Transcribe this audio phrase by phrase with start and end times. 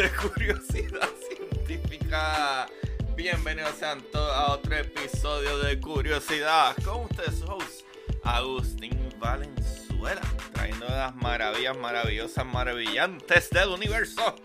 [0.00, 2.66] De curiosidad científica.
[3.14, 6.74] Bienvenidos sean todos a otro episodio de Curiosidad.
[6.82, 7.82] Con ustedes, su host,
[8.24, 10.22] Agustín Valenzuela,
[10.54, 14.36] trayendo las maravillas maravillosas, maravillantes del universo.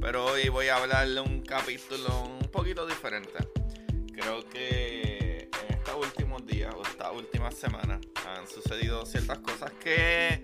[0.00, 3.36] Pero hoy voy a hablarle un capítulo un poquito diferente.
[4.14, 10.40] Creo que en estos últimos días o estas últimas semanas han sucedido ciertas cosas que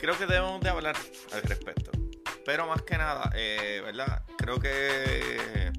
[0.00, 0.96] creo que debemos de hablar
[1.32, 2.01] al respecto.
[2.44, 4.24] Pero más que nada, eh, ¿verdad?
[4.36, 5.70] Creo que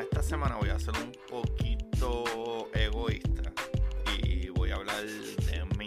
[0.00, 3.52] esta semana voy a ser un poquito egoísta
[4.22, 5.86] y voy a hablar de mí,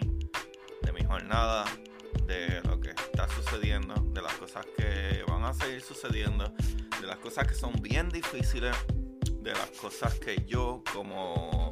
[0.82, 1.64] de mi jornada,
[2.26, 6.52] de lo que está sucediendo, de las cosas que van a seguir sucediendo,
[7.00, 8.76] de las cosas que son bien difíciles,
[9.40, 11.70] de las cosas que yo como,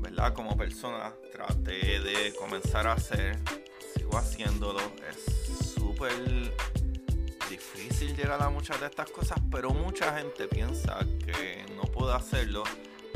[0.00, 0.34] ¿verdad?
[0.34, 3.38] Como persona traté de comenzar a hacer,
[3.96, 6.12] sigo haciéndolo, es súper
[7.74, 12.64] difícil llegar a muchas de estas cosas, pero mucha gente piensa que no puede hacerlo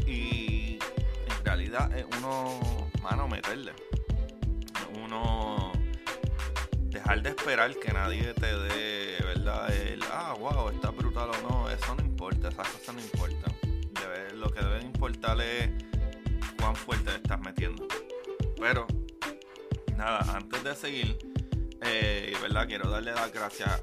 [0.06, 0.78] y
[1.28, 2.60] en realidad es uno,
[3.02, 3.72] mano, meterle.
[5.02, 5.72] Uno
[6.88, 9.70] dejar de esperar que nadie te dé, ¿verdad?
[9.74, 13.54] El, ah, wow, está brutal o no, eso no importa, esas cosas no importan.
[14.34, 15.70] Lo que debe importar es
[16.58, 17.86] cuán fuerte te estás metiendo.
[18.58, 18.86] Pero,
[19.96, 21.18] nada, antes de seguir,
[21.82, 22.66] eh, ¿verdad?
[22.66, 23.80] Quiero darle las gracias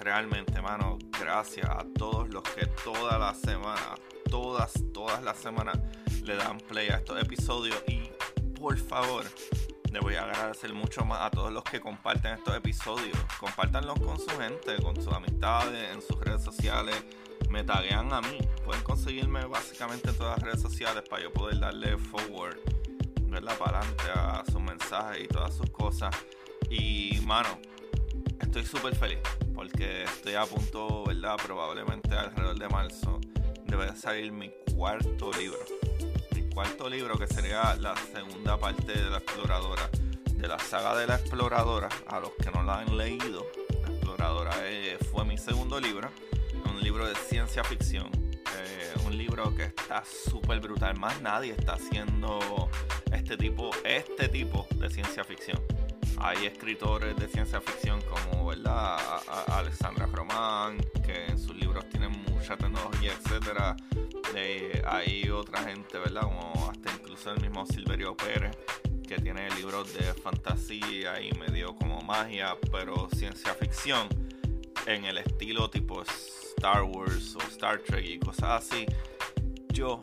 [0.00, 0.98] realmente, mano.
[1.18, 5.78] Gracias a todos los que todas las semanas, todas, todas las semanas
[6.24, 7.76] le dan play a estos episodios.
[7.86, 8.10] Y
[8.58, 9.24] por favor,
[9.92, 13.16] le voy a agradecer mucho más a todos los que comparten estos episodios.
[13.38, 16.96] Compártanlos con su gente, con sus amistades, en sus redes sociales.
[17.48, 18.38] Me taguean a mí.
[18.64, 22.56] Pueden conseguirme básicamente en todas las redes sociales para yo poder darle forward,
[23.22, 23.56] ¿verdad?
[23.58, 26.14] Para adelante a sus mensajes y todas sus cosas.
[26.70, 27.58] Y, mano,
[28.40, 29.18] estoy súper feliz
[29.60, 31.36] porque estoy a punto, ¿verdad?
[31.36, 33.20] Probablemente alrededor de marzo
[33.66, 35.58] debe salir mi cuarto libro.
[36.34, 39.90] Mi cuarto libro que sería la segunda parte de la exploradora.
[40.32, 43.46] De la saga de la exploradora, a los que no la han leído,
[43.82, 46.08] la exploradora eh, fue mi segundo libro.
[46.64, 48.10] Un libro de ciencia ficción.
[48.56, 50.98] eh, un libro que está súper brutal.
[50.98, 52.70] Más nadie está haciendo
[53.12, 55.60] este tipo, este tipo de ciencia ficción
[56.20, 58.98] hay escritores de ciencia ficción como ¿verdad?
[59.48, 63.76] Alexandra Román, que en sus libros tienen mucha tecnología, etcétera.
[64.34, 66.22] Eh, hay otra gente, ¿verdad?
[66.22, 68.56] Como hasta incluso el mismo Silverio Pérez,
[69.06, 74.08] que tiene libros de fantasía y medio como magia, pero ciencia ficción
[74.86, 78.86] en el estilo tipo Star Wars o Star Trek y cosas así.
[79.68, 80.00] Yo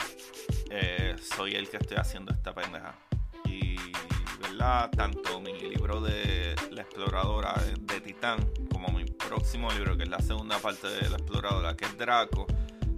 [0.70, 3.07] eh, soy el que estoy haciendo esta pendeja.
[4.58, 4.90] ¿Verdad?
[4.90, 8.40] Tanto mi libro de La Exploradora de, de Titán,
[8.72, 12.48] como mi próximo libro, que es la segunda parte de La Exploradora, que es Draco,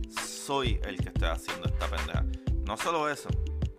[0.09, 2.25] soy el que estoy haciendo esta pendeja.
[2.65, 3.29] No solo eso,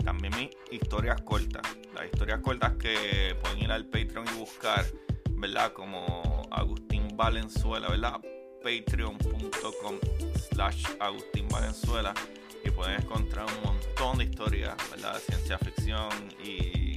[0.05, 1.63] también mis historias cortas.
[1.95, 4.85] Las historias cortas que pueden ir al Patreon y buscar,
[5.31, 5.73] ¿verdad?
[5.73, 8.21] Como Agustín Valenzuela, ¿verdad?
[8.63, 9.95] Patreon.com
[10.51, 12.13] slash Agustín Valenzuela
[12.63, 15.15] y pueden encontrar un montón de historias, ¿verdad?
[15.15, 16.11] De ciencia ficción
[16.45, 16.90] y,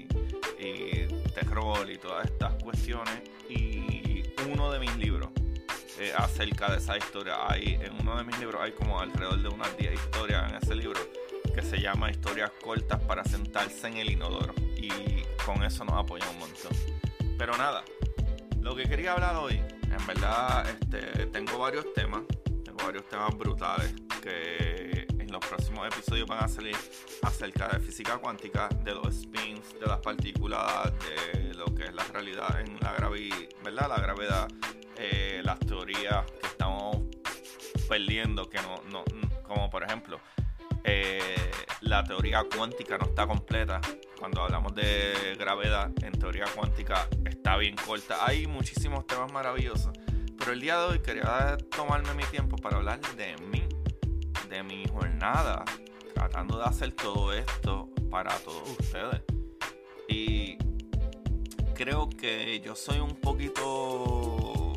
[0.63, 3.21] y terror y todas estas cuestiones.
[3.49, 5.29] Y uno de mis libros
[5.99, 9.49] eh, acerca de esa historia, hay, en uno de mis libros hay como alrededor de
[9.49, 10.99] unas 10 historias en ese libro
[11.53, 14.53] que se llama Historias cortas para sentarse en el inodoro.
[14.75, 14.89] Y
[15.45, 16.71] con eso nos apoya un montón.
[17.37, 17.83] Pero nada,
[18.61, 22.23] lo que quería hablar hoy, en verdad, este, tengo varios temas,
[22.63, 24.92] tengo varios temas brutales que
[25.33, 26.77] los próximos episodios van a salir
[27.23, 32.03] acerca de física cuántica, de los spins, de las partículas, de lo que es la
[32.03, 33.89] realidad en la gravedad, ¿verdad?
[33.89, 34.47] La gravedad,
[34.97, 36.97] eh, las teorías que estamos
[37.89, 39.03] perdiendo, que no, no
[39.41, 40.19] como por ejemplo,
[40.83, 41.51] eh,
[41.81, 43.81] la teoría cuántica no está completa.
[44.19, 48.25] Cuando hablamos de gravedad, en teoría cuántica está bien corta.
[48.25, 49.91] Hay muchísimos temas maravillosos.
[50.37, 53.62] Pero el día de hoy quería tomarme mi tiempo para hablar de mí,
[54.53, 55.65] de mi jornada,
[56.13, 59.21] tratando de hacer todo esto para todos ustedes.
[60.07, 60.57] Y
[61.73, 64.73] creo que yo soy un poquito,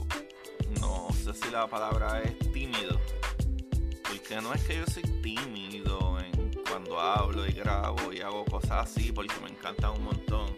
[0.81, 2.99] no sé si la palabra es tímido,
[4.03, 8.89] porque no es que yo soy tímido en cuando hablo y grabo y hago cosas
[8.89, 10.57] así, porque me encanta un montón.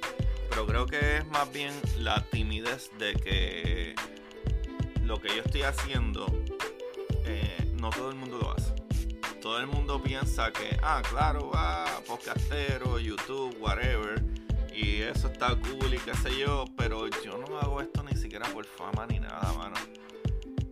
[0.49, 3.95] Pero creo que es más bien la timidez de que
[5.03, 6.27] lo que yo estoy haciendo,
[7.25, 8.68] eh, no todo el mundo lo hace.
[9.49, 14.23] Todo el mundo piensa que, ah, claro, va, podcastero, YouTube, whatever
[14.75, 18.47] y eso está cool y qué sé yo, pero yo no hago esto ni siquiera
[18.51, 19.75] por fama ni nada, mano.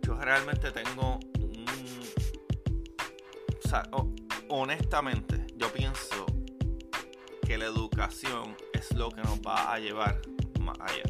[0.03, 1.65] Yo realmente tengo un...
[3.65, 3.81] O sea,
[4.47, 6.27] honestamente, yo pienso
[7.47, 10.21] que la educación es lo que nos va a llevar
[10.59, 11.03] más allá.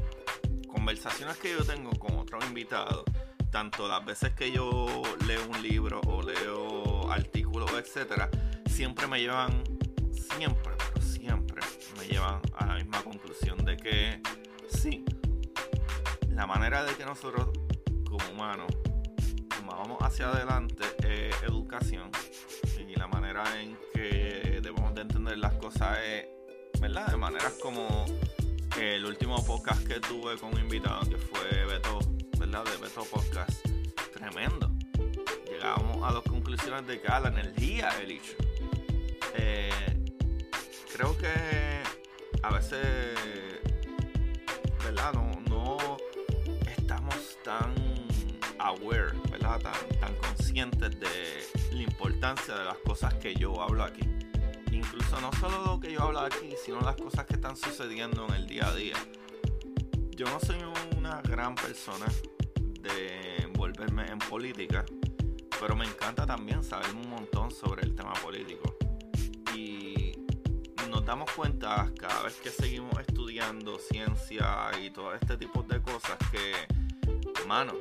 [0.70, 3.04] Conversaciones que yo tengo con otros invitados,
[3.52, 6.77] tanto las veces que yo leo un libro o leo
[7.18, 8.30] artículos, etcétera,
[8.66, 9.64] siempre me llevan,
[10.12, 11.62] siempre, pero siempre
[12.00, 14.22] me llevan a la misma conclusión de que
[14.70, 15.04] sí,
[16.30, 17.50] la manera de que nosotros
[18.06, 18.68] como humanos
[19.68, 22.10] vamos hacia adelante es educación
[22.80, 26.26] y la manera en que debemos de entender las cosas es,
[26.80, 27.08] ¿verdad?
[27.08, 28.06] De maneras como
[28.80, 32.00] el último podcast que tuve con un invitado que fue Beto,
[32.40, 32.64] ¿verdad?
[32.66, 33.66] De Beto Podcast,
[34.14, 34.77] tremendo.
[35.58, 38.34] Llegamos a dos conclusiones de que ah, la energía el hecho.
[39.34, 39.72] Eh,
[40.94, 41.34] creo que
[42.44, 43.16] a veces,
[44.84, 45.14] ¿verdad?
[45.50, 45.98] No,
[46.78, 47.74] estamos tan
[48.60, 49.60] aware, ¿verdad?
[49.62, 54.08] Tan, tan conscientes de la importancia de las cosas que yo hablo aquí.
[54.72, 58.36] Incluso no solo lo que yo hablo aquí, sino las cosas que están sucediendo en
[58.36, 58.96] el día a día.
[60.12, 60.58] Yo no soy
[60.96, 62.06] una gran persona
[62.82, 64.86] de envolverme en política,
[65.60, 68.78] pero me encanta también saber un montón sobre el tema político
[71.08, 76.54] damos cuenta cada vez que seguimos estudiando ciencia y todo este tipo de cosas que,
[77.48, 77.76] mano,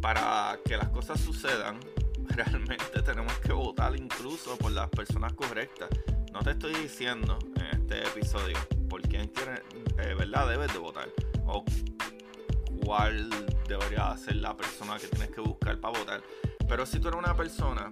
[0.00, 1.78] para que las cosas sucedan,
[2.28, 5.90] realmente tenemos que votar incluso por las personas correctas.
[6.32, 8.56] No te estoy diciendo en este episodio
[8.88, 9.62] por quién quiere,
[9.98, 10.48] eh, ¿verdad?
[10.48, 11.10] Debes de votar.
[11.44, 11.62] O
[12.82, 13.28] cuál
[13.68, 16.22] debería ser la persona que tienes que buscar para votar.
[16.68, 17.88] Pero si tú eres una persona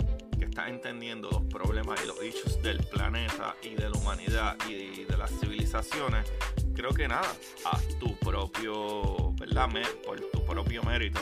[0.54, 5.16] estás entendiendo los problemas y los issues del planeta y de la humanidad y de,
[5.16, 6.30] las civilizaciones,
[6.76, 7.26] creo que nada,
[7.64, 9.68] haz tu propio, ¿verdad?
[10.06, 11.18] por tu propio mérito,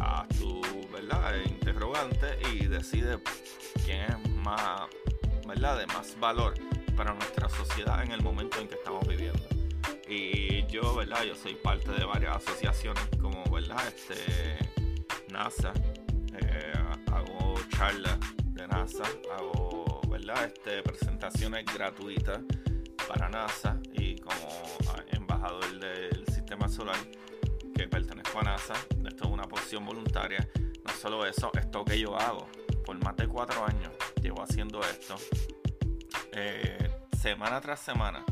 [0.00, 0.60] haz tu,
[0.92, 1.34] ¿verdad?
[1.46, 3.18] Interrogante y decide
[3.84, 4.82] quién es más,
[5.48, 5.78] ¿verdad?
[5.78, 6.54] De más valor
[6.96, 9.42] para nuestra sociedad en el momento en que estamos viviendo.
[10.08, 11.24] Y yo, ¿verdad?
[11.24, 13.82] Yo soy parte de varias asociaciones como, ¿verdad?
[13.88, 14.58] Este,
[15.32, 15.72] NASA,
[17.80, 18.18] charlas
[18.68, 19.04] NASA,
[19.34, 20.44] hago ¿verdad?
[20.44, 22.40] Este, presentaciones gratuitas
[23.08, 24.36] para NASA y como
[25.12, 26.98] embajador del sistema solar
[27.74, 28.74] que pertenezco a NASA,
[29.08, 30.46] esto es una posición voluntaria.
[30.84, 32.46] No solo eso, esto que yo hago
[32.84, 35.16] por más de cuatro años, llevo haciendo esto
[36.32, 38.22] eh, semana tras semana.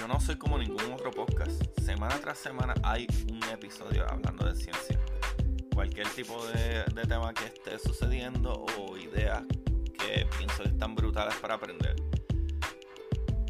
[0.00, 1.62] Yo no soy como ningún otro podcast.
[1.82, 4.98] Semana tras semana hay un episodio hablando de ciencia
[5.74, 9.42] cualquier tipo de, tema que esté sucediendo o ideas
[9.98, 11.96] que pienso que están brutales para aprender.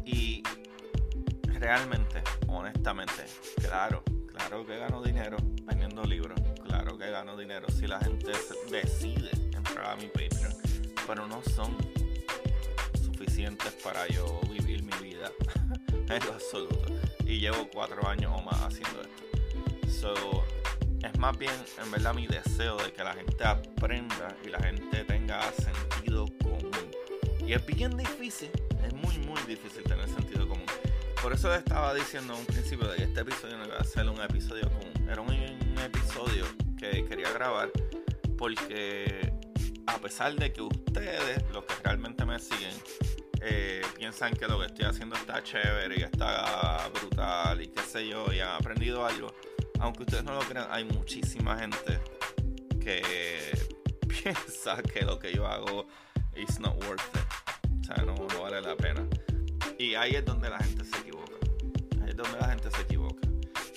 [0.05, 0.43] Y
[1.45, 3.25] realmente, honestamente,
[3.61, 6.39] claro, claro que gano dinero vendiendo libros.
[6.65, 8.31] Claro que gano dinero si la gente
[8.69, 10.53] decide entrar a mi Patreon.
[11.05, 11.75] Pero no son
[13.03, 15.31] suficientes para yo vivir mi vida
[16.09, 16.85] en absoluto.
[17.25, 19.31] Y llevo cuatro años o más haciendo esto.
[19.89, 20.43] So,
[21.03, 21.53] es más bien
[21.83, 26.71] en verdad mi deseo de que la gente aprenda y la gente tenga sentido común.
[27.45, 28.51] Y es bien difícil,
[28.83, 30.65] es muy muy difícil tener sentido común.
[31.21, 34.09] Por eso estaba diciendo en un principio de que este episodio no iba a ser
[34.09, 35.09] un episodio común.
[35.09, 35.31] Era un,
[35.81, 36.45] episodio
[36.77, 37.71] que quería grabar
[38.37, 39.33] porque
[39.87, 42.73] a pesar de que ustedes, los que realmente me siguen,
[43.41, 48.07] eh, piensan que lo que estoy haciendo está chévere y está brutal y qué sé
[48.07, 49.33] yo, y han aprendido algo
[49.81, 51.99] aunque ustedes no lo crean, hay muchísima gente
[52.79, 53.01] que
[54.07, 55.87] piensa que lo que yo hago
[56.35, 57.81] is not worth it.
[57.81, 59.05] O sea, no, vale la pena.
[59.77, 61.33] Y ahí es donde la gente se equivoca.
[62.03, 63.27] Ahí es donde la gente se equivoca.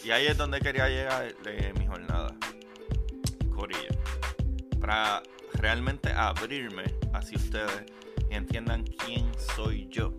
[0.05, 2.35] Y ahí es donde quería llegar de mi jornada.
[3.55, 3.89] Corillo.
[4.79, 5.23] Para
[5.55, 6.85] realmente abrirme
[7.15, 7.85] hacia ustedes
[8.31, 10.13] y entiendan quién soy yo,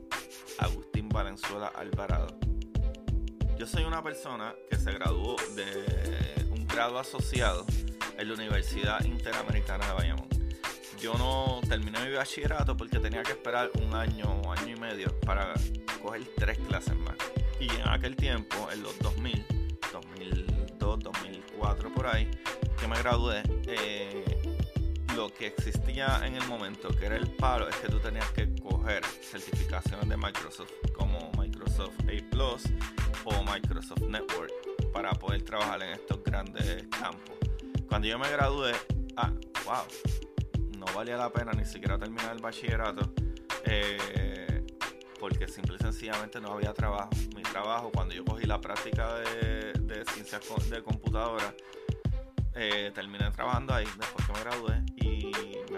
[0.57, 2.54] Agustín Valenzuela Alvarado.
[3.57, 7.65] Yo soy una persona que se graduó de un grado asociado
[8.17, 10.27] en la Universidad Interamericana de Bayamón.
[10.99, 15.17] Yo no terminé mi bachillerato porque tenía que esperar un año o año y medio
[15.21, 15.53] para
[16.01, 17.15] coger tres clases más.
[17.59, 19.45] Y en aquel tiempo, en los 2000,
[19.93, 22.29] 2002, 2004 por ahí,
[22.77, 24.34] que me gradué, eh,
[25.15, 28.53] lo que existía en el momento, que era el palo, es que tú tenías que
[28.61, 32.63] coger certificaciones de Microsoft como Microsoft A Plus
[33.23, 34.51] o Microsoft Network
[34.91, 37.37] para poder trabajar en estos grandes campos.
[37.87, 38.73] Cuando yo me gradué,
[39.15, 39.31] ah,
[39.63, 39.83] wow,
[40.77, 43.13] no valía la pena ni siquiera terminar el bachillerato.
[43.65, 44.65] Eh,
[45.19, 47.09] porque simple y sencillamente no había trabajo.
[47.35, 51.53] Mi trabajo, cuando yo cogí la práctica de, ciencias de computadora,
[52.53, 54.85] eh, terminé trabajando ahí después que me gradué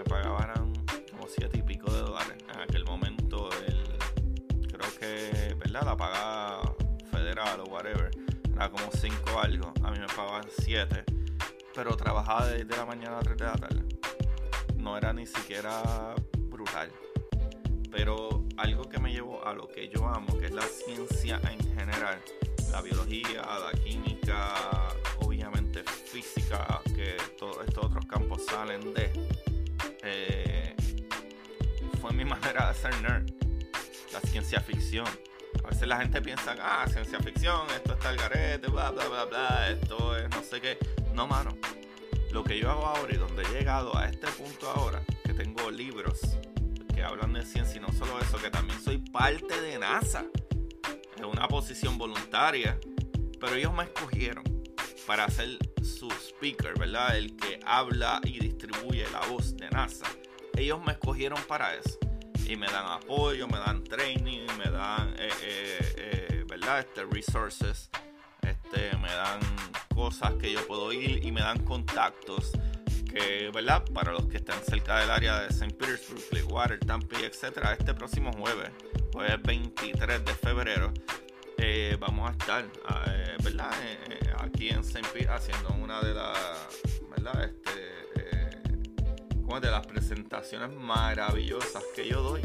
[0.08, 0.72] pagaban
[1.10, 2.36] como siete y pico de dólares.
[2.52, 5.82] En aquel momento, el, creo que, ¿verdad?
[5.84, 6.74] La paga
[7.10, 8.10] federal o whatever
[8.54, 9.72] era como cinco algo.
[9.82, 11.04] A mí me pagaban siete,
[11.74, 13.82] pero trabajaba desde la mañana a 3 de la tarde.
[14.76, 16.14] No era ni siquiera
[16.48, 16.90] brutal.
[17.90, 21.58] Pero algo que me llevó a lo que yo amo, que es la ciencia en
[21.78, 22.20] general,
[22.70, 24.54] la biología, la química,
[25.20, 29.10] obviamente física, que todos estos otros campos salen de,
[30.10, 30.74] eh,
[32.00, 33.30] fue mi manera de ser nerd.
[34.12, 35.06] La ciencia ficción.
[35.64, 39.24] A veces la gente piensa, ah, ciencia ficción, esto está el garete, bla, bla, bla,
[39.26, 40.78] bla, esto es no sé qué.
[41.14, 41.56] No, mano.
[42.32, 45.70] Lo que yo hago ahora y donde he llegado a este punto ahora, que tengo
[45.70, 46.20] libros
[46.94, 50.24] que hablan de ciencia y no solo eso, que también soy parte de NASA
[51.16, 52.78] en una posición voluntaria,
[53.40, 54.44] pero ellos me escogieron
[55.06, 57.16] para ser su speaker, ¿verdad?
[57.16, 60.06] El que habla y distribuye la voz de NASA.
[60.56, 61.98] Ellos me escogieron para eso.
[62.46, 66.80] Y me dan apoyo, me dan training, me dan, eh, eh, eh, ¿verdad?
[66.80, 67.90] Este, resources.
[68.42, 69.40] Este, me dan
[69.94, 72.52] cosas que yo puedo ir y me dan contactos
[73.12, 73.84] que, ¿verdad?
[73.92, 75.74] Para los que están cerca del área de St.
[75.74, 77.58] Petersburg, Clearwater, Tampa, etc.
[77.78, 78.70] Este próximo jueves
[79.12, 80.92] jueves 23 de febrero,
[81.98, 82.64] vamos a estar,
[83.42, 83.70] ¿verdad?
[83.82, 85.06] Eh, aquí en St.
[85.12, 86.68] Pete haciendo una de las,
[87.10, 87.44] ¿verdad?
[87.44, 88.58] Este,
[89.42, 92.42] como de las presentaciones maravillosas que yo doy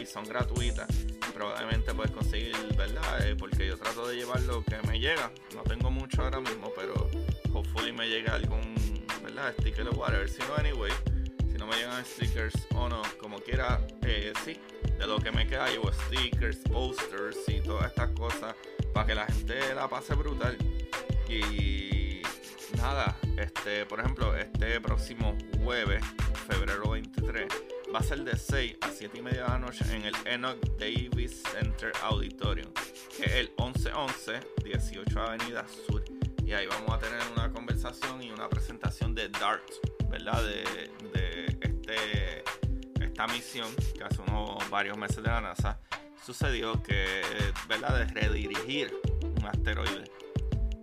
[0.00, 0.88] y son gratuitas.
[1.34, 3.02] Probablemente puedes conseguir, ¿verdad?
[3.38, 5.30] porque yo trato de llevar lo que me llega.
[5.54, 7.10] No tengo mucho ahora mismo, pero
[7.52, 8.74] hopefully me llega algún,
[9.22, 9.52] ¿verdad?
[9.60, 10.28] Sticker o whatever.
[10.28, 10.92] Si no, anyway,
[11.50, 13.80] si no me llegan stickers o no, como quiera,
[14.44, 14.58] sí
[14.98, 18.54] de lo que me queda llevo stickers, posters y todas estas cosas
[18.96, 20.56] para que la gente la pase brutal.
[21.28, 22.22] Y
[22.78, 26.02] nada, este, por ejemplo, este próximo jueves,
[26.48, 27.46] febrero 23,
[27.94, 30.58] va a ser de 6 a 7 y media de la noche en el Enoch
[30.78, 32.72] Davis Center Auditorium,
[33.14, 36.02] que es el 1111 18 Avenida Sur.
[36.42, 40.42] Y ahí vamos a tener una conversación y una presentación de DART, ¿verdad?
[40.42, 42.44] De, de este
[43.04, 45.78] esta misión, que hace unos varios meses de la NASA,
[46.26, 47.22] sucedió que,
[47.68, 47.98] ¿verdad?
[47.98, 48.92] De redirigir
[49.38, 50.10] un asteroide.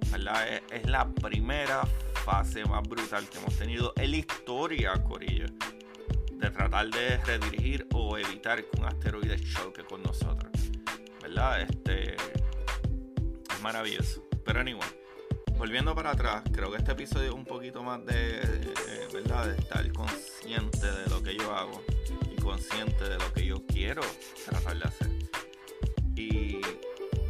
[0.09, 0.61] ¿verdad?
[0.71, 1.85] Es, la primera
[2.23, 5.47] fase más brutal que hemos tenido en la historia, Corillo.
[6.31, 10.51] De tratar de redirigir o evitar que un asteroide choque con nosotros.
[11.21, 11.61] ¿Verdad?
[11.61, 12.15] Este.
[12.15, 14.23] Es maravilloso.
[14.45, 14.87] Pero anyway,
[15.57, 18.41] volviendo para atrás, creo que este episodio es un poquito más de,
[19.13, 19.47] ¿verdad?
[19.47, 21.81] De estar consciente de lo que yo hago
[22.43, 24.01] consciente de lo que yo quiero
[24.45, 25.22] tratar de hacer.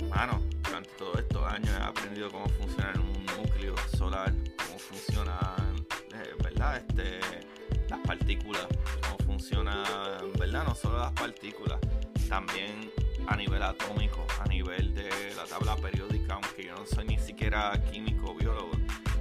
[0.09, 6.35] Mano, durante todos estos años he aprendido cómo funciona un núcleo solar, cómo funcionan, eh,
[6.43, 6.77] ¿verdad?
[6.77, 7.19] Este,
[7.89, 8.67] las partículas,
[9.01, 9.83] cómo funciona,
[10.37, 10.65] ¿verdad?
[10.65, 11.79] No solo las partículas,
[12.29, 12.91] también
[13.27, 17.71] a nivel atómico, a nivel de la tabla periódica, aunque yo no soy ni siquiera
[17.91, 18.71] químico o biólogo,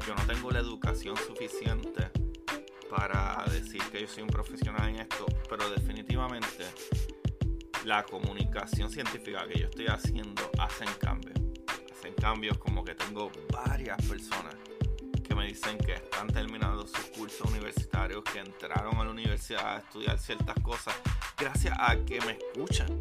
[0.06, 2.10] yo no tengo la educación suficiente
[2.90, 6.64] para decir que yo soy un profesional en esto, pero definitivamente
[7.84, 11.38] la comunicación científica que yo estoy haciendo hacen cambios.
[11.92, 14.54] Hacen cambios como que tengo varias personas
[15.22, 19.78] que me dicen que están terminando sus cursos universitarios, que entraron a la universidad a
[19.78, 20.94] estudiar ciertas cosas,
[21.38, 23.00] gracias a que me escuchan.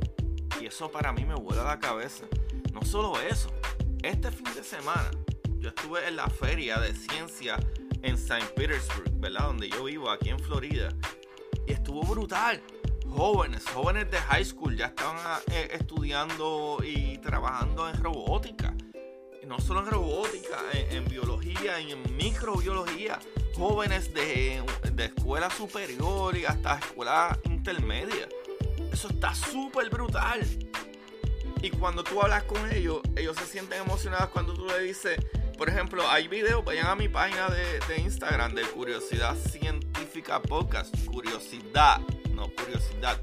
[0.59, 2.25] Y eso para mí me vuela la cabeza.
[2.73, 3.51] No solo eso,
[4.03, 5.11] este fin de semana
[5.59, 7.57] yo estuve en la feria de ciencia
[8.01, 8.45] en St.
[8.55, 9.47] Petersburg, ¿verdad?
[9.47, 10.89] Donde yo vivo, aquí en Florida.
[11.67, 12.61] Y estuvo brutal.
[13.11, 15.17] Jóvenes, jóvenes de high school ya estaban
[15.51, 18.73] eh, estudiando y trabajando en robótica.
[19.45, 23.19] no solo en robótica, en, biología, en microbiología,
[23.53, 24.63] jóvenes de,
[24.93, 28.29] de escuela superior y hasta escuela intermedia.
[28.91, 30.39] Eso está súper brutal.
[31.61, 35.19] Y cuando tú hablas con ellos, ellos se sienten emocionados cuando tú le dices,
[35.57, 40.95] por ejemplo, hay videos, vayan a mi página de, de Instagram de Curiosidad Científica Podcast.
[41.05, 41.99] Curiosidad,
[42.49, 43.19] curiosidad.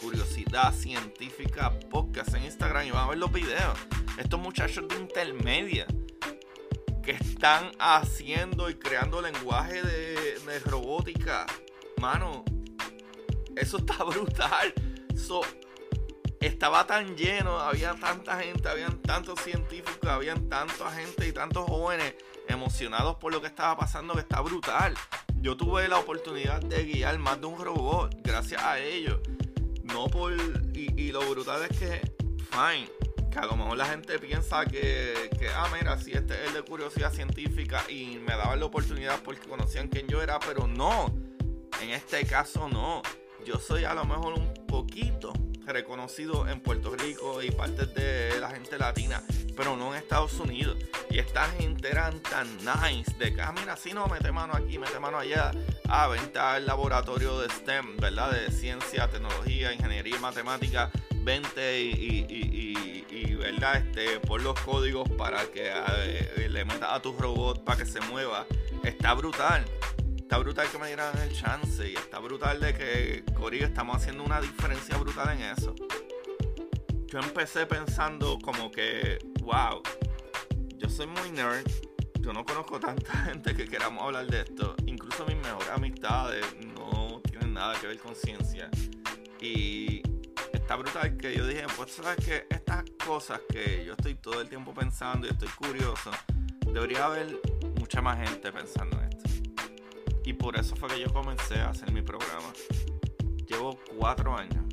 [0.00, 3.78] Curiosidad Científica Podcast en Instagram y van a ver los videos.
[4.18, 5.86] Estos muchachos de intermedia
[7.02, 11.46] que están haciendo y creando lenguaje de, robótica.
[12.00, 12.44] Mano,
[13.54, 14.74] eso está brutal.
[16.40, 22.14] estaba tan lleno, había tanta gente, habían tantos científicos, habían tanta gente y tantos jóvenes
[22.48, 24.94] emocionados por lo que estaba pasando que está brutal.
[25.40, 29.20] Yo tuve la oportunidad de guiar más de un robot gracias a ellos.
[29.84, 30.32] No por.
[30.74, 32.00] Y, lo brutal es que,
[32.50, 32.88] fine,
[33.30, 36.62] que a lo mejor la gente piensa que, que, ah, mira, si este es de
[36.62, 41.14] curiosidad científica y me daban la oportunidad porque conocían quién yo era, pero no.
[41.80, 43.02] En este caso no
[43.46, 45.32] yo soy a lo mejor un poquito
[45.72, 49.22] reconocido en Puerto Rico y partes de la gente latina,
[49.56, 50.76] pero no en Estados Unidos.
[51.10, 54.78] Y esta gente eran tan nice de que, ah, mira, si no, mete mano aquí,
[54.78, 55.50] mete mano allá.
[55.88, 58.32] Ah, vente al laboratorio de STEM, ¿verdad?
[58.32, 60.90] De ciencia, tecnología, ingeniería y matemática.
[61.22, 63.76] Vente y, ¿verdad?
[63.76, 68.00] Este, por los códigos para que eh, le metas a tu robot para que se
[68.00, 68.46] mueva.
[68.82, 69.64] Está brutal
[70.26, 74.24] está brutal que me dieran el chance y está brutal de que Corillo estamos haciendo
[74.24, 75.72] una diferencia brutal en eso.
[77.06, 79.80] Yo empecé pensando como que, wow,
[80.78, 81.70] yo soy muy nerd,
[82.18, 87.20] yo no conozco tanta gente que queramos hablar de esto, incluso mis mejores amistades no
[87.20, 88.68] tienen nada que ver con ciencia.
[89.40, 90.02] Y
[90.52, 94.48] está brutal que yo dije, pues sabes que estas cosas que yo estoy todo el
[94.48, 96.10] tiempo pensando y estoy curioso,
[96.72, 97.40] debería haber
[97.78, 99.05] mucha más gente pensando en.
[100.26, 102.52] Y por eso fue que yo comencé a hacer mi programa.
[103.46, 104.64] Llevo cuatro años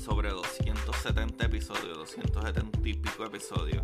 [0.00, 3.82] sobre 270 episodios, 270 y pico episodios.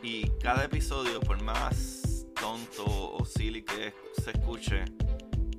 [0.00, 4.84] Y cada episodio, por más tonto o silly que se escuche,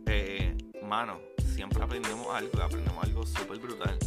[0.05, 1.19] eh, mano,
[1.53, 3.99] siempre aprendemos algo, aprendemos algo súper brutal.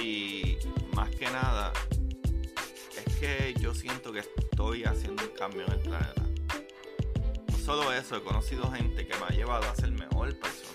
[0.00, 0.56] Y
[0.94, 1.72] más que nada,
[2.96, 6.27] es que yo siento que estoy haciendo un cambio en el planeta
[7.68, 10.72] solo eso, he conocido gente que me ha llevado a ser mejor persona.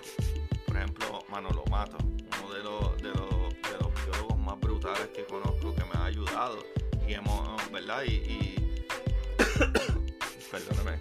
[0.68, 5.84] Por ejemplo, Manolo Mato, uno de los, de los, biólogos más brutales que conozco que
[5.86, 6.60] me ha ayudado.
[7.08, 8.04] Y hemos, ¿verdad?
[8.04, 8.78] Y,
[10.52, 11.00] perdóname.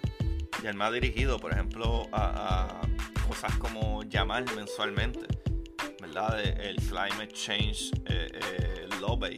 [0.63, 2.81] Y él me ha dirigido, por ejemplo, a,
[3.27, 5.27] cosas como llamar mensualmente,
[6.01, 6.41] ¿verdad?
[6.41, 9.37] El Climate Change eh, eh, Lobby.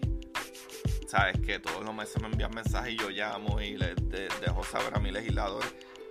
[1.06, 4.96] Sabes que todos los meses me envían mensajes y yo llamo y les dejo saber
[4.96, 5.66] a mi legislador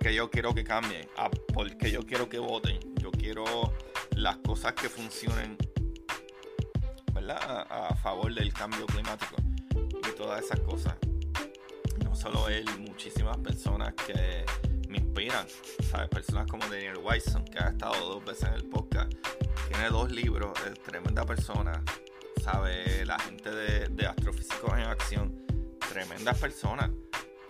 [0.05, 2.77] que yo quiero que cambien, a porque yo quiero que voten.
[2.97, 3.73] Yo quiero
[4.11, 5.57] las cosas que funcionen,
[7.11, 7.39] ¿verdad?
[7.71, 9.35] A, favor del cambio climático
[9.75, 10.93] y todas esas cosas.
[12.03, 14.45] No solo él, muchísimas personas que
[14.89, 15.47] me inspiran,
[15.89, 16.07] ¿sabes?
[16.09, 19.11] Personas como Daniel Wyson, que ha estado dos veces en el podcast.
[19.69, 21.83] Tiene dos libros, es tremenda persona,
[22.43, 23.03] ¿sabe?
[23.07, 25.47] La gente de, de Astrofísicos en Acción,
[25.89, 26.91] tremendas personas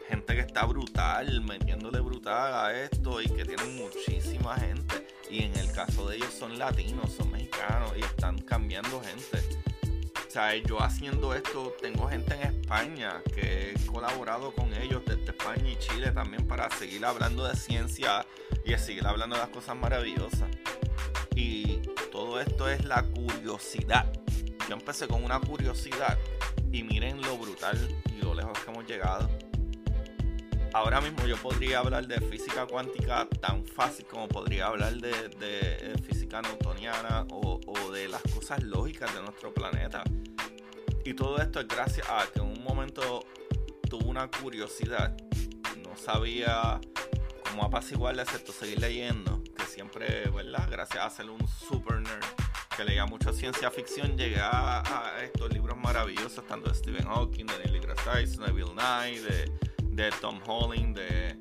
[0.07, 5.07] gente que está brutal, metiéndole brutal a esto y que tienen muchísima gente.
[5.29, 9.39] Y en el caso de ellos son latinos, son mexicanos y están cambiando gente.
[10.27, 15.31] O sea, yo haciendo esto, tengo gente en España que he colaborado con ellos desde
[15.31, 18.25] España y Chile también para seguir hablando de ciencia
[18.65, 20.49] y seguir hablando de las cosas maravillosas.
[21.35, 21.79] Y
[22.11, 24.11] todo esto es la curiosidad.
[24.67, 26.17] Yo empecé con una curiosidad
[26.71, 27.77] y miren lo brutal
[28.13, 29.29] y lo lejos que hemos llegado
[30.75, 36.41] ahora mismo yo podría hablar de física cuántica tan fácil como podría hablar de, física
[36.41, 40.03] newtoniana o, de las cosas lógicas de nuestro planeta.
[41.05, 43.25] Y todo esto es gracias a que en un momento
[43.89, 45.15] tuve una curiosidad.
[45.81, 46.81] No sabía
[47.49, 49.41] cómo apaciguarla excepto seguir leyendo.
[49.55, 50.67] Que siempre, ¿verdad?
[50.69, 52.25] Gracias a ser un super nerd
[52.75, 54.83] que leía mucha ciencia ficción, llegué a,
[55.23, 59.74] estos libros maravillosos, tanto de Stephen Hawking, de Neil deGrasse Tyson, de Bill Nye, de
[59.95, 61.37] de Tom Holland, de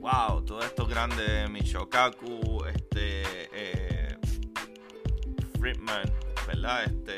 [0.00, 4.16] wow, todo esto grande, Michokaku, este eh,
[5.58, 6.04] Friedman,
[6.46, 6.84] ¿verdad?
[6.84, 7.16] Este,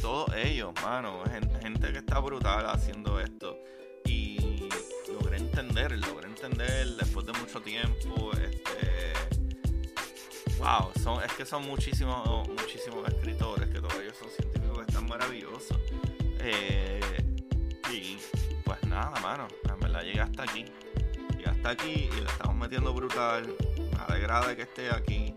[0.00, 1.22] todos ellos, mano,
[1.60, 3.58] gente que está brutal haciendo esto.
[4.06, 4.68] Y
[5.12, 9.12] logré entender, logré entender después de mucho tiempo, este
[10.58, 13.06] wow, son, es que son muchísimos, muchísimos
[21.68, 23.54] Aquí y le estamos metiendo brutal.
[23.76, 25.34] Me alegra de que esté aquí.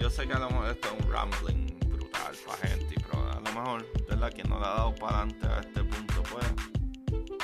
[0.00, 3.36] Yo sé que a lo mejor esto es un rambling brutal para gente, pero a
[3.36, 4.32] lo mejor, ¿verdad?
[4.34, 6.46] Quien no le ha dado para adelante a este punto, pues,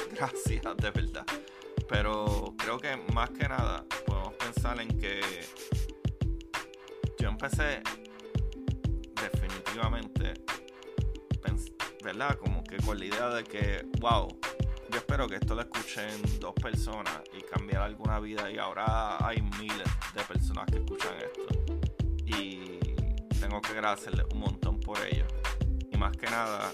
[0.17, 1.25] gracias, de verdad.
[1.89, 5.21] Pero creo que más que nada podemos pensar en que
[7.21, 7.83] yo empecé
[9.15, 10.35] definitivamente,
[12.03, 12.37] ¿verdad?
[12.37, 14.27] Como que con la idea de que, wow,
[14.93, 19.41] yo espero que esto lo escuchen dos personas y cambiar alguna vida y ahora hay
[19.59, 21.75] miles de personas que escuchan esto
[22.27, 22.79] y
[23.41, 25.25] tengo que agradecerle un montón por ello
[25.91, 26.71] y más que nada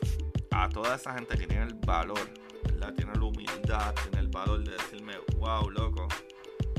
[0.50, 2.18] a toda esa gente que tiene el valor,
[2.64, 2.92] ¿verdad?
[2.94, 6.08] Tiene la humildad, tiene el valor de decirme, wow, loco,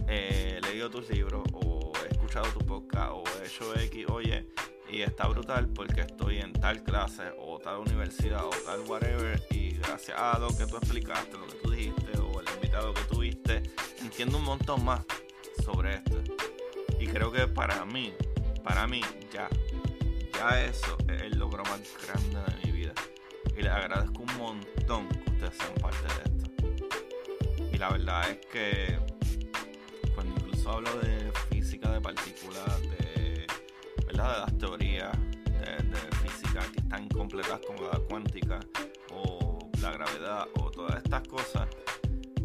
[0.10, 4.46] he leído tus libros o he escuchado tu podcast o he hecho X, oye,
[4.92, 9.69] y está brutal porque estoy en tal clase o tal universidad o tal whatever y
[9.90, 13.64] gracias a lo que tú explicaste, lo que tú dijiste o el invitado que tuviste,
[14.00, 15.02] entiendo un montón más
[15.64, 16.22] sobre esto.
[17.00, 18.14] Y creo que para mí,
[18.64, 19.02] para mí
[19.34, 19.50] ya,
[20.38, 22.94] ya eso es el logro más grande de mi vida.
[23.58, 27.74] Y les agradezco un montón que ustedes sean parte de esto.
[27.74, 29.00] Y la verdad es que
[30.14, 33.48] cuando incluso hablo de física de partículas, de
[34.08, 38.60] de las teorías de, física que están incompletas como la cuántica
[39.14, 39.49] o
[39.82, 41.68] la gravedad o todas estas cosas.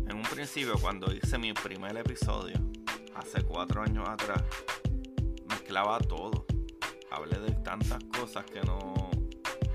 [0.09, 2.57] En un principio, cuando hice mi primer episodio,
[3.15, 4.43] hace cuatro años atrás,
[5.49, 6.47] mezclaba todo.
[7.11, 9.11] Hablé de tantas cosas que no.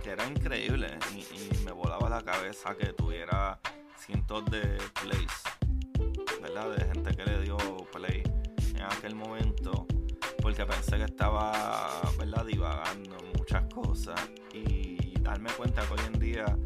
[0.03, 3.59] que era increíble y, me volaba la cabeza que tuviera
[3.97, 6.75] cientos de plays, ¿verdad?
[6.75, 7.57] De gente que le dio
[7.91, 8.23] play
[8.75, 9.85] en aquel momento
[10.41, 12.45] porque pensé que estaba ¿verdad?
[12.45, 14.19] divagando muchas cosas
[14.53, 14.78] y
[15.29, 16.57] darme cuenta que hoy en día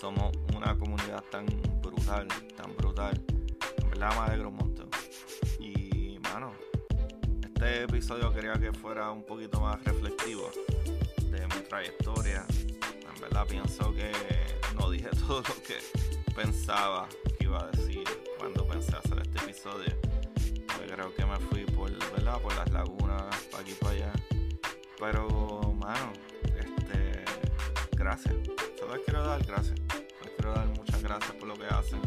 [0.00, 1.44] somos una comunidad tan
[1.82, 2.26] brutal,
[2.56, 3.20] tan brutal.
[3.82, 4.88] En verdad me alegro un montón.
[5.60, 6.54] Y, mano,
[7.44, 10.50] este episodio quería que fuera un poquito más reflectivo
[11.30, 12.46] de mi trayectoria.
[13.14, 14.10] En verdad pienso que
[14.78, 15.78] no dije todo lo que
[16.34, 18.04] pensaba que iba a decir
[18.38, 19.92] cuando pensé hacer este episodio
[20.86, 22.40] creo que me fui por, ¿verdad?
[22.40, 24.12] por las lagunas, para aquí para allá.
[24.98, 26.12] Pero, mano,
[28.16, 28.34] gracias.
[28.92, 29.78] Les quiero dar gracias.
[30.22, 32.00] Les quiero dar muchas gracias por lo que hacen.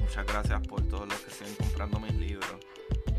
[0.00, 2.56] Muchas gracias por todos los que siguen comprando mis libros.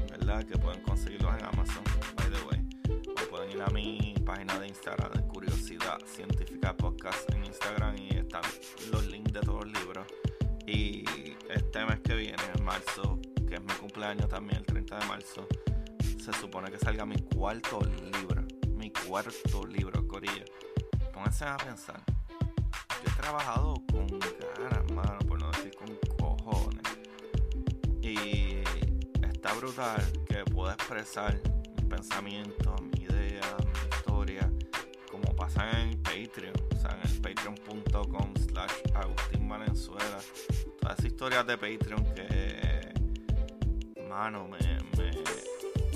[0.09, 0.43] ¿Verdad?
[0.45, 1.83] Que pueden conseguirlos en Amazon,
[2.15, 2.69] by the way.
[3.09, 8.09] O pueden ir a mi página de Instagram de Curiosidad Científica Podcast en Instagram y
[8.17, 8.43] están
[8.91, 10.07] los links de todos los libros.
[10.65, 11.03] Y
[11.49, 15.47] este mes que viene, en marzo, que es mi cumpleaños también, el 30 de marzo,
[16.23, 18.43] se supone que salga mi cuarto libro.
[18.77, 20.45] Mi cuarto libro, Corillo.
[21.13, 22.12] Pónganse a pensar.
[23.23, 24.05] Trabajado con
[24.59, 26.83] ganas, mano, por no decir con cojones.
[28.01, 28.61] Y
[29.25, 31.39] está brutal que pueda expresar
[31.77, 34.51] mis pensamientos, mi idea, mi historia,
[35.09, 40.19] como pasa en Patreon, o sea, en el patreon.com slash Agustín Valenzuela.
[40.81, 42.93] Todas esas historias de Patreon que
[44.09, 44.59] mano, me,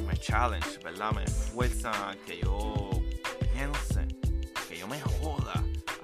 [0.05, 1.11] me, challenge, ¿verdad?
[1.11, 2.89] Me fuerza a que yo
[3.53, 4.07] piense,
[4.69, 5.56] que yo me joda,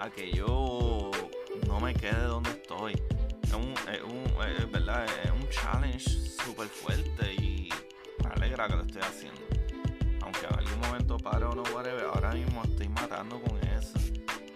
[0.04, 1.12] a que yo
[1.68, 2.94] no me quede donde estoy.
[3.42, 5.06] Es un, es un, ¿verdad?
[5.24, 7.70] Es un challenge súper fuerte y
[8.22, 9.42] me alegra que lo estoy haciendo.
[10.22, 13.98] Aunque en algún momento paro o no, whatever, ahora mismo estoy matando con eso.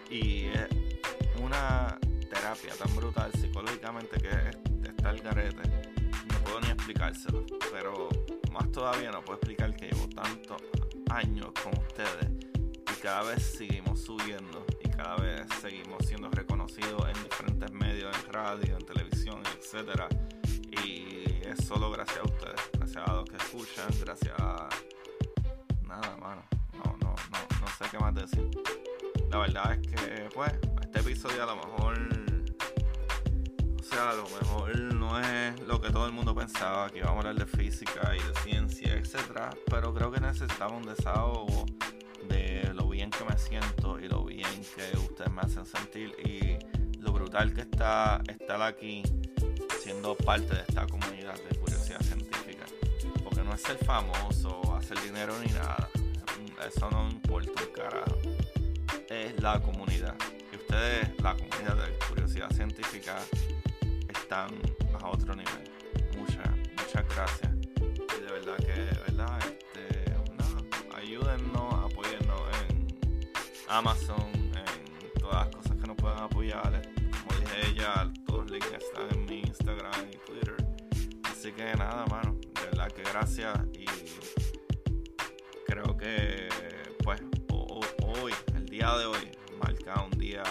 [0.09, 0.67] Y es
[1.41, 1.97] una
[2.29, 5.61] terapia tan brutal psicológicamente que está el garete
[6.43, 8.09] puedo ni explicárselo, pero
[8.51, 10.61] más todavía no puedo explicar que llevo tantos
[11.09, 12.29] años con ustedes
[12.89, 14.65] y cada vez seguimos subiendo
[14.97, 20.09] cada vez seguimos siendo reconocidos en diferentes medios, en radio, en televisión, etcétera.
[20.83, 24.67] Y es solo gracias a ustedes, gracias a los que escuchan, gracias a
[25.83, 26.43] nada, mano.
[26.73, 28.49] No, no, no, no sé qué más decir.
[29.29, 32.17] La verdad es que, pues, este episodio a lo mejor
[33.99, 37.47] a lo mejor no es lo que todo el mundo pensaba, que íbamos a hablar
[37.47, 39.55] de física y de ciencia, etc.
[39.65, 41.65] Pero creo que necesitaba un desahogo
[42.29, 46.57] de lo bien que me siento y lo bien que ustedes me hacen sentir y
[46.99, 49.03] lo brutal que está estar aquí
[49.79, 52.65] siendo parte de esta comunidad de curiosidad científica.
[53.23, 55.87] Porque no es ser famoso, hacer dinero ni nada.
[56.67, 58.17] Eso no importa un carajo.
[59.07, 60.15] Es la comunidad.
[60.51, 63.19] Y ustedes, la comunidad de curiosidad científica,
[64.09, 64.59] están
[65.03, 65.69] a otro nivel.
[66.17, 67.51] Muchas, muchas gracias.
[68.17, 68.96] Y de verdad que,
[73.69, 76.81] Amazon, en todas las cosas que nos puedan apoyar.
[76.93, 80.55] Como dije ella, todos los links están en mi Instagram y Twitter.
[81.23, 83.85] Así que nada, mano, de verdad que gracias y
[85.65, 86.47] creo que
[87.03, 90.43] pues hoy, el día de hoy, marca un día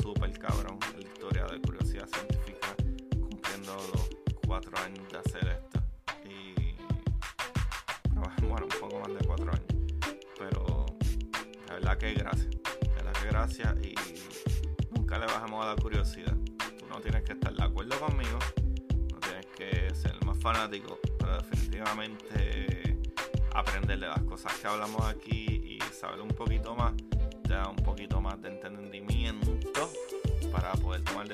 [0.00, 2.74] súper cabrón en la historia de curiosidad científica,
[3.20, 4.08] cumpliendo los
[4.46, 5.71] cuatro años de hacer esto.
[13.58, 13.94] Gracias y
[14.94, 16.34] nunca le bajamos a la curiosidad.
[16.78, 18.38] Tú no tienes que estar de acuerdo conmigo,
[19.12, 22.98] no tienes que ser más fanático, pero definitivamente
[23.54, 26.94] aprender de las cosas que hablamos aquí y saber un poquito más
[27.42, 29.90] te un poquito más de entendimiento
[30.50, 31.26] para poder tomar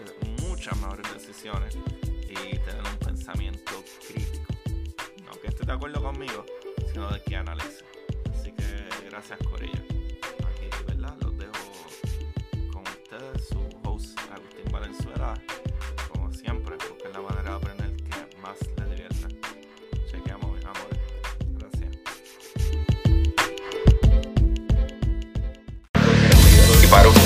[0.43, 1.79] muchas mejores decisiones
[2.25, 4.55] y tener un pensamiento crítico.
[5.25, 6.45] No que esté de acuerdo conmigo,
[6.93, 7.85] sino de que analice.
[8.33, 9.98] Así que gracias Corillo.